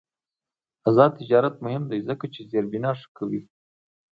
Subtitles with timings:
[0.89, 3.41] آزاد تجارت مهم دی ځکه چې زیربنا ښه کوي.